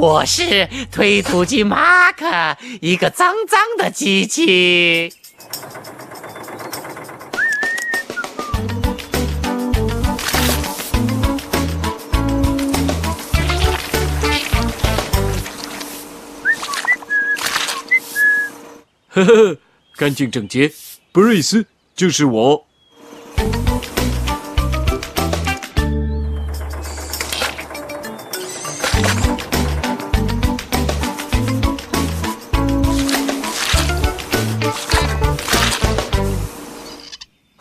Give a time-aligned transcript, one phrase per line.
[0.00, 2.24] 我是推土机马克，
[2.80, 5.12] 一个脏脏的机器。
[19.08, 19.58] 呵呵，
[19.96, 20.72] 干净整洁。
[21.12, 22.69] 布瑞斯，就是我。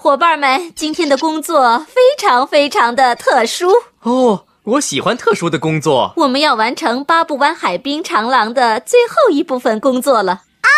[0.09, 3.69] 伙伴们，今天的工作非常非常的特殊，
[4.02, 6.13] 哦，我喜欢特殊的工作。
[6.15, 10.69] 我们要完成巴布湾海滨长廊的最后一部分工作了啊。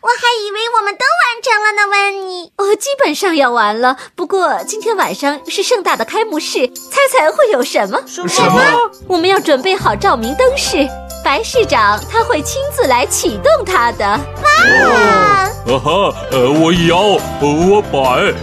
[0.00, 2.50] 我还以为我们都完成了呢，温妮。
[2.56, 3.98] 哦，基本上要完了。
[4.16, 8.00] 不过今天晚上是盛大的开幕式，猜猜会有什么？
[8.06, 8.62] 什么？
[9.06, 10.88] 我们要准备好照明灯饰，
[11.22, 14.18] 白市长他会亲自来启动它的。
[14.60, 16.98] 啊，啊哈，呃，我摇，
[17.40, 17.90] 呃我摆，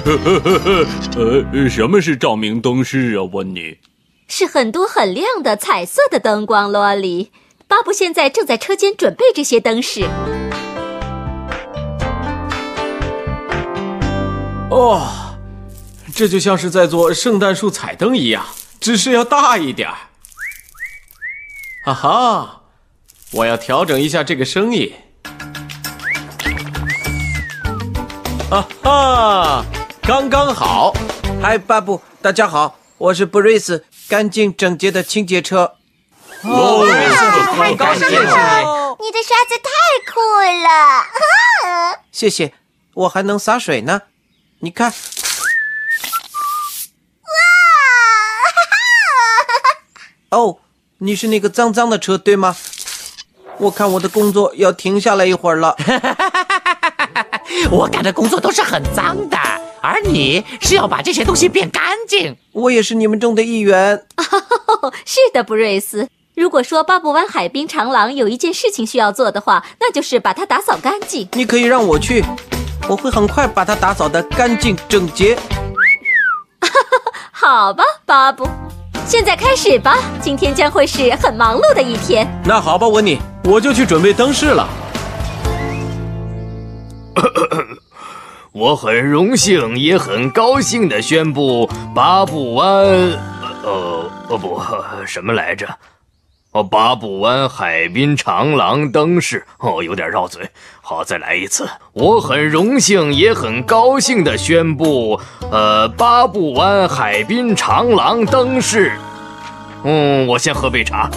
[0.06, 0.86] 呵呵呵呵，
[1.54, 3.24] 呃，什么是照明灯饰啊？
[3.32, 3.78] 温妮，
[4.28, 6.72] 是很多很亮的彩色的灯光。
[6.72, 7.32] 罗里，
[7.68, 10.08] 巴布现在正在车间准备这些灯饰。
[14.70, 15.36] 哦，
[16.14, 18.46] 这就像是在做圣诞树彩灯一样，
[18.80, 19.96] 只是要大一点儿。
[21.86, 22.62] 哈哈，
[23.32, 24.92] 我要调整一下这个声音。
[28.50, 29.66] 啊哈，
[30.04, 30.94] 刚刚好。
[31.42, 35.76] 嗨，巴布，大家好，我是布瑞斯，干净整洁的清洁车。
[36.44, 36.88] 哦，
[37.58, 38.96] 太高兴了！
[39.02, 39.70] 你的刷子太
[40.10, 40.22] 酷
[40.64, 42.00] 了！
[42.10, 42.54] 谢谢，
[42.94, 44.04] 我还能洒水呢。
[44.60, 44.92] 你看，
[50.32, 50.60] 哇 哦，
[51.00, 52.56] 你是那个脏脏的车对吗？
[53.58, 55.76] 我看我的工作要停下来一会儿了。
[57.70, 59.38] 我干的工作都是很脏的，
[59.82, 62.36] 而你是要把这些东西变干净。
[62.54, 64.06] 我也是你们中的一员。
[64.18, 66.08] 哦， 是的，布瑞斯。
[66.36, 71.28] 如果说巴布湾海滨长廊有一件事情需要做的话，那就是把它打扫干净。
[71.34, 72.24] 你可以让我去，
[72.88, 75.38] 我会很快把它打扫的干净整洁。
[77.32, 78.48] 好吧，巴布，
[79.06, 79.98] 现在开始吧。
[80.22, 82.28] 今天将会是很忙碌的一天。
[82.46, 84.68] 那好吧，温妮，我就去准备灯饰了。
[88.54, 92.68] 我很荣幸，也很高兴的宣布，八步湾，
[93.64, 94.60] 呃呃不，
[95.06, 95.68] 什么来着？
[96.52, 99.46] 哦，八步湾海滨长廊灯饰。
[99.60, 100.50] 哦，有点绕嘴。
[100.82, 101.68] 好，再来一次。
[101.94, 105.20] 我很荣幸，也很高兴的宣布，
[105.52, 108.94] 呃，八步湾海滨长廊灯饰。
[109.84, 111.12] 嗯，我先喝杯茶。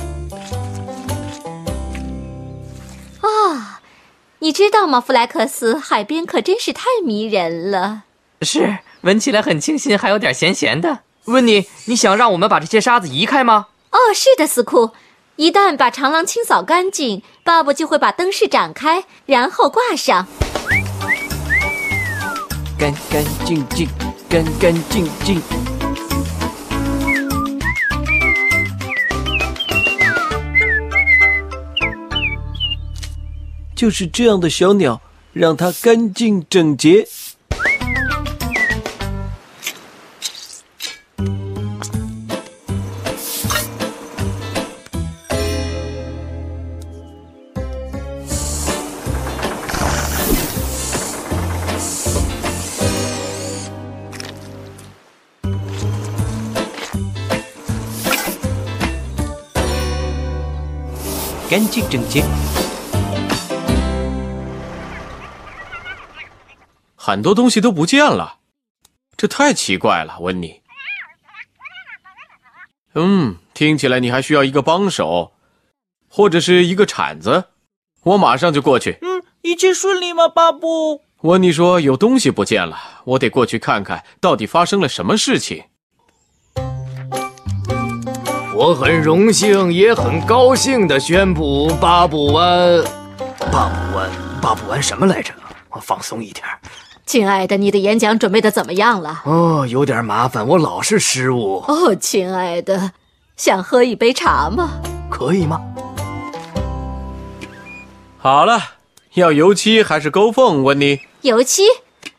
[4.50, 5.78] 你知道吗，弗莱克斯？
[5.78, 8.02] 海边可真是太迷人了。
[8.42, 11.02] 是，闻起来很清新，还有点咸咸的。
[11.26, 13.68] 温妮，你想让我们把这些沙子移开吗？
[13.92, 14.90] 哦，是的，斯库。
[15.36, 20.26] 一旦把长廊清扫干净，爸爸就会把灯饰展开，然后挂上。
[22.76, 23.88] 干干净净，
[24.28, 25.40] 干干净净。
[33.80, 35.00] 就是这样的小鸟，
[35.32, 37.08] 让它干净整洁。
[61.48, 62.22] 干净整洁。
[67.02, 68.40] 很多东西都不见了，
[69.16, 70.60] 这太奇怪了，温妮。
[72.94, 75.32] 嗯，听起来你还需要一个帮手，
[76.10, 77.44] 或者是一个铲子。
[78.02, 78.98] 我马上就过去。
[79.00, 81.00] 嗯，一切顺利吗，巴布？
[81.22, 85.64] 温妮说有东西不见了，我得过去看看到底发生了什么事情。
[88.54, 92.84] 我很荣幸，也很高兴的宣布，巴布湾，
[93.50, 94.10] 巴布湾，
[94.42, 95.32] 巴布湾什么来着？
[95.70, 96.60] 我放松一点儿。
[97.10, 99.22] 亲爱的，你的演讲准备的怎么样了？
[99.24, 102.92] 哦，有点麻烦，我老是失误，哦，亲爱的，
[103.36, 104.80] 想喝一杯茶吗？
[105.10, 105.60] 可以吗？
[108.16, 108.60] 好了，
[109.14, 110.62] 要油漆还是勾缝？
[110.62, 111.00] 温妮。
[111.22, 111.64] 油漆，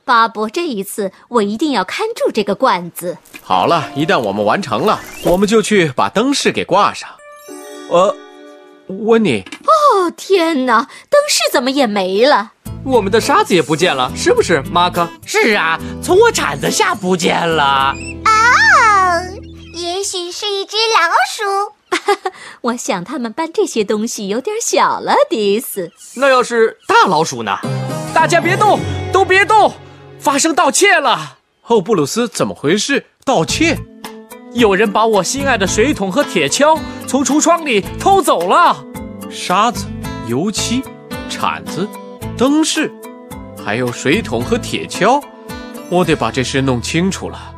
[0.04, 3.18] 巴布，这一次我一定要看住这个罐子。
[3.42, 7.10] 好了，一旦我们完成了，我们就去把灯饰给挂上。
[7.90, 8.14] 呃，
[8.88, 12.52] 温妮，哦，天哪，灯饰怎么也没了？
[12.84, 15.08] 我们的沙子也不见了，是不是，马克？
[15.26, 17.94] 是啊，从我铲子下不见了。
[18.26, 18.32] 哦，
[19.76, 22.32] 也许是一只老鼠。
[22.62, 25.92] 我想他们搬这些东西有点小了，迪斯。
[26.16, 27.58] 那要是大老鼠呢？
[28.14, 28.80] 大家别动，
[29.14, 29.74] 都别动，
[30.20, 31.38] 发生盗窃了。
[31.68, 33.06] 哦，布鲁斯，怎么回事？
[33.24, 33.78] 盗窃？
[34.54, 38.84] 有人把我心爱的水桶和铁锹从橱窗里偷走了。
[39.30, 39.86] 沙子、
[40.28, 40.84] 油漆、
[41.30, 41.88] 铲子、
[42.42, 42.92] 灯饰，
[43.56, 45.24] 还有水桶和铁锹，
[45.92, 47.54] 我得把这事弄清楚了。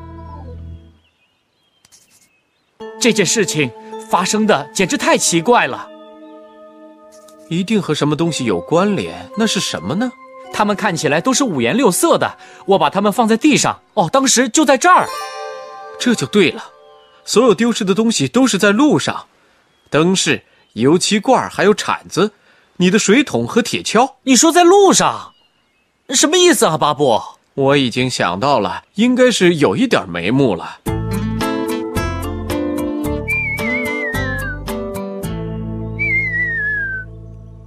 [2.99, 3.71] 这件事情
[4.09, 5.87] 发生的简直太奇怪了。
[7.47, 10.11] 一定和什么东西有关联，那是什么呢？
[10.51, 12.37] 它们看起来都是五颜六色的。
[12.65, 15.07] 我把它们放在地上，哦，当时就在这儿。
[15.97, 16.71] 这就对了，
[17.23, 19.27] 所有丢失的东西都是在路上，
[19.89, 20.43] 灯饰、
[20.73, 22.33] 油漆罐还有铲子，
[22.77, 24.13] 你的水桶和铁锹。
[24.23, 25.33] 你说在路上，
[26.09, 27.21] 什么意思啊，巴布？
[27.53, 30.79] 我已经想到了，应该是有一点眉目了。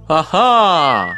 [0.07, 1.17] 啊哈！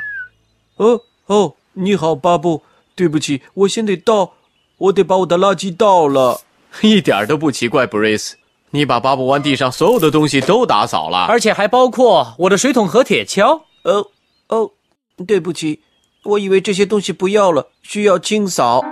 [0.77, 2.61] 哦哦，你好，巴布。
[2.95, 4.33] 对不起，我先得倒，
[4.77, 6.41] 我得把我的垃圾倒了。
[6.81, 8.35] 一点都不奇怪，布瑞斯，
[8.71, 13.61] 你把巴布湾地上所有的东西都打扫了，而且还包括我的水桶和铁锹。
[13.83, 14.07] 哦
[14.47, 14.71] 哦，
[15.25, 15.81] 对不起，
[16.23, 18.83] 我以为这些东西不要了，需要清扫。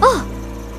[0.00, 0.24] 哦，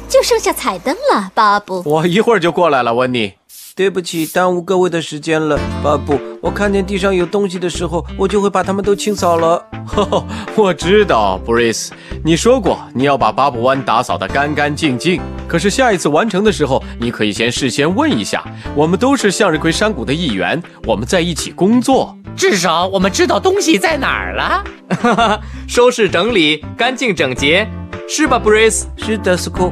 [0.10, 1.82] 就剩下彩灯了，巴布。
[1.86, 3.34] 我一会儿就过来了，温妮。
[3.74, 6.20] 对不起，耽误各位的时间了，巴布。
[6.42, 9.66] 我看见地上有东西的时候，我就会把它们都清扫了。
[9.96, 10.26] 哦，
[10.56, 15.22] 我知道，布瑞斯，你说过你要把巴布湾打扫得干干净净。
[15.48, 18.44] 可是下一次完成的时候，你可以先事先问一下。
[18.76, 24.64] 我们都是向日葵山谷的一员，我们在一起工作，至少我们知道东西在哪儿了。
[25.02, 27.68] 哈哈，收拾整理，干净整洁，
[28.10, 28.88] 是吧，布瑞斯？
[28.98, 29.72] 是的，斯库。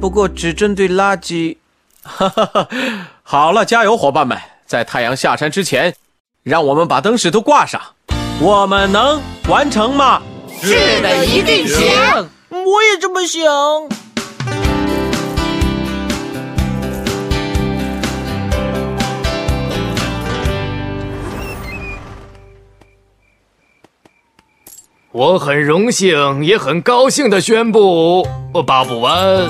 [0.00, 1.56] 不过只针对垃圾。
[2.08, 2.68] 哈哈哈，
[3.22, 4.36] 好了，加油，伙伴们！
[4.66, 5.94] 在太阳下山之前，
[6.42, 7.80] 让我们把灯饰都挂上。
[8.40, 10.22] 我们能完成吗？
[10.60, 11.86] 是的，一定行。
[12.50, 13.42] 我也这么想。
[25.10, 28.26] 我很荣幸，也很高兴的宣布，
[28.66, 29.48] 巴布湾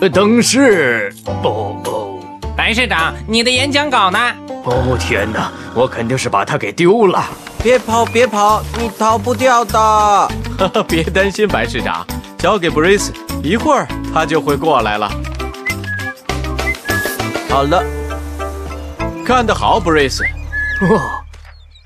[0.00, 2.18] 呃灯饰，哦哦，
[2.56, 4.18] 白市长，你的演讲稿呢？
[4.64, 7.22] 哦天哪，我肯定是把它给丢了。
[7.62, 9.78] 别跑，别跑，你逃不掉的。
[9.78, 12.06] 哈哈，别担心，白市长，
[12.38, 13.12] 交给布瑞斯，
[13.42, 15.10] 一会儿他就会过来了。
[17.50, 17.84] 好了，
[19.26, 20.24] 干得好，布瑞斯。
[20.80, 20.98] 哦，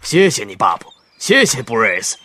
[0.03, 0.87] 谢谢你，巴布，
[1.19, 2.17] 谢谢布瑞斯。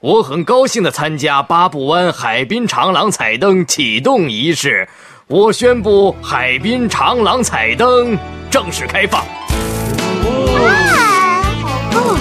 [0.00, 4.88] 我很高兴地参加八步湾海滨长廊彩灯启动仪式。
[5.26, 8.16] 我宣布，海滨长廊彩灯
[8.48, 9.24] 正式开放。
[9.24, 9.26] 哇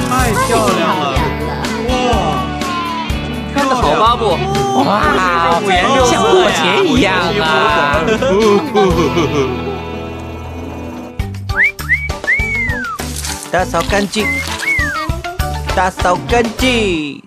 [0.10, 1.14] 太漂亮了！
[3.54, 4.30] 干得好，巴布！
[4.84, 5.62] 哇，
[6.10, 8.02] 像过节一样啊！
[13.52, 14.26] 打扫干净，
[15.76, 17.22] 打扫干净。